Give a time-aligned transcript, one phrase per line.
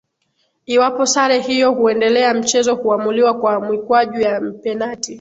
[0.65, 5.09] Iwapo sare hiyo huendelea mchezo huamuliwa kwa mikwaju ya penati